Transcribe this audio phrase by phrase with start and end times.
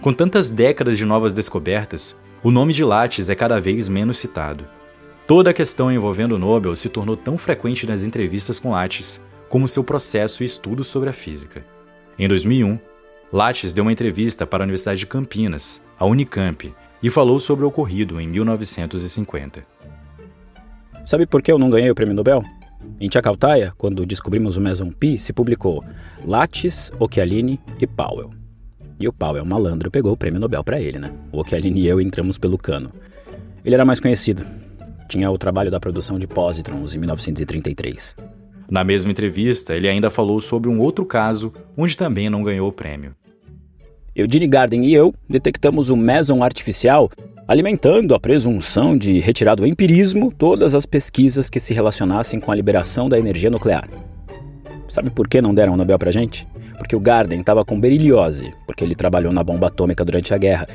[0.00, 4.64] Com tantas décadas de novas descobertas, o nome de Lattes é cada vez menos citado.
[5.26, 9.66] Toda a questão envolvendo o Nobel se tornou tão frequente nas entrevistas com Lattes como
[9.66, 11.66] seu processo e estudo sobre a física.
[12.16, 12.78] Em 2001,
[13.32, 16.72] Lattes deu uma entrevista para a Universidade de Campinas, a Unicamp,
[17.02, 19.66] e falou sobre o ocorrido em 1950.
[21.04, 22.44] Sabe por que eu não ganhei o prêmio Nobel?
[23.00, 25.84] Em Chacaltaya, quando descobrimos o meson pi, se publicou
[26.24, 28.37] Lattes, Occhialini e Powell.
[29.00, 31.12] E o Powell, malandro, pegou o prêmio Nobel para ele, né?
[31.30, 32.92] O Occhialini e eu entramos pelo cano.
[33.64, 34.44] Ele era mais conhecido.
[35.08, 38.16] Tinha o trabalho da produção de pósitrons em 1933.
[38.70, 42.72] Na mesma entrevista, ele ainda falou sobre um outro caso onde também não ganhou o
[42.72, 43.14] prêmio.
[44.14, 47.08] Eugene Garden e eu detectamos o meson artificial
[47.46, 52.54] alimentando a presunção de retirar do empirismo todas as pesquisas que se relacionassem com a
[52.54, 53.88] liberação da energia nuclear.
[54.86, 56.46] Sabe por que não deram o Nobel pra gente?
[56.76, 60.68] Porque o Garden estava com berilhose, porque ele trabalhou na bomba atômica durante a guerra